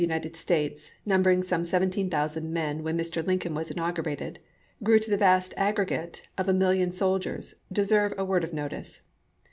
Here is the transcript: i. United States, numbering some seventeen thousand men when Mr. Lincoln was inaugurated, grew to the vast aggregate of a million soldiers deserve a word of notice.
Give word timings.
i. 0.01 0.03
United 0.03 0.35
States, 0.35 0.89
numbering 1.05 1.43
some 1.43 1.63
seventeen 1.63 2.09
thousand 2.09 2.51
men 2.51 2.81
when 2.81 2.97
Mr. 2.97 3.23
Lincoln 3.23 3.53
was 3.53 3.69
inaugurated, 3.69 4.39
grew 4.81 4.97
to 4.97 5.11
the 5.11 5.15
vast 5.15 5.53
aggregate 5.57 6.23
of 6.39 6.49
a 6.49 6.53
million 6.53 6.91
soldiers 6.91 7.53
deserve 7.71 8.11
a 8.17 8.25
word 8.25 8.43
of 8.43 8.51
notice. 8.51 9.01